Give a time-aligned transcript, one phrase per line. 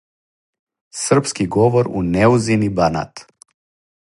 [1.01, 3.25] српски говор у Неузини Банат